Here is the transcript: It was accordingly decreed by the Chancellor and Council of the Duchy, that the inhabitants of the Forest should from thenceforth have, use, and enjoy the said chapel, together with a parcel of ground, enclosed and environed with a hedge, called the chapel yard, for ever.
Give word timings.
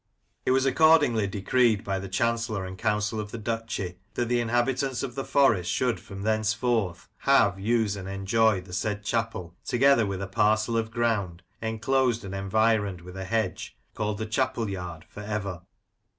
It 0.47 0.49
was 0.49 0.65
accordingly 0.65 1.27
decreed 1.27 1.83
by 1.83 1.99
the 1.99 2.09
Chancellor 2.09 2.65
and 2.65 2.75
Council 2.75 3.19
of 3.19 3.29
the 3.29 3.37
Duchy, 3.37 3.99
that 4.15 4.29
the 4.29 4.39
inhabitants 4.39 5.03
of 5.03 5.13
the 5.13 5.23
Forest 5.23 5.69
should 5.69 5.99
from 5.99 6.23
thenceforth 6.23 7.07
have, 7.19 7.59
use, 7.59 7.95
and 7.95 8.09
enjoy 8.09 8.61
the 8.61 8.73
said 8.73 9.03
chapel, 9.03 9.53
together 9.63 10.07
with 10.07 10.19
a 10.23 10.27
parcel 10.27 10.75
of 10.75 10.89
ground, 10.89 11.43
enclosed 11.61 12.25
and 12.25 12.33
environed 12.33 13.01
with 13.01 13.15
a 13.15 13.25
hedge, 13.25 13.77
called 13.93 14.17
the 14.17 14.25
chapel 14.25 14.67
yard, 14.71 15.05
for 15.07 15.19
ever. 15.21 15.61